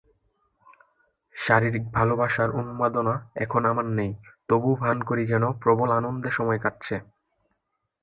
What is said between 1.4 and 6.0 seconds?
শারীরিক ভালবাসার উন্মাদনা এখন আমার নেই- তবু ভান করি যেন প্রবল